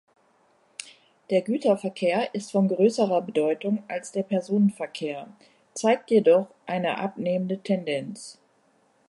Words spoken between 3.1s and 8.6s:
Bedeutung als der Personenverkehr, zeigt jedoch eine abnehmende Tendenz.